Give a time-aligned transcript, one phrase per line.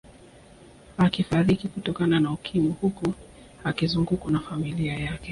[0.97, 3.13] Akifariki kutokana na Ukimwi huku
[3.63, 5.29] akizungukwa na familia yake